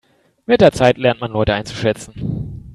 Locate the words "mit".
0.47-0.61